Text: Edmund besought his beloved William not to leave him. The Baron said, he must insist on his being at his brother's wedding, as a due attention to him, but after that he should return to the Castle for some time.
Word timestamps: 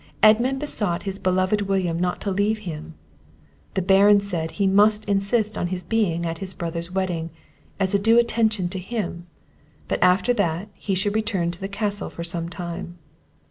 Edmund 0.23 0.59
besought 0.59 1.03
his 1.03 1.19
beloved 1.19 1.61
William 1.61 1.99
not 1.99 2.19
to 2.21 2.31
leave 2.31 2.57
him. 2.65 2.95
The 3.75 3.83
Baron 3.83 4.19
said, 4.19 4.49
he 4.57 4.65
must 4.65 5.05
insist 5.05 5.59
on 5.59 5.67
his 5.67 5.83
being 5.83 6.25
at 6.25 6.39
his 6.39 6.55
brother's 6.55 6.89
wedding, 6.91 7.29
as 7.79 7.93
a 7.93 7.99
due 7.99 8.17
attention 8.17 8.67
to 8.69 8.79
him, 8.79 9.27
but 9.87 10.01
after 10.01 10.33
that 10.33 10.69
he 10.73 10.95
should 10.95 11.13
return 11.13 11.51
to 11.51 11.59
the 11.61 11.67
Castle 11.67 12.09
for 12.09 12.23
some 12.23 12.49
time. 12.49 12.97